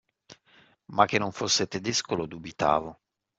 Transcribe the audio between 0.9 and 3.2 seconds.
Ma che non fosse tedesco lo dubitavo.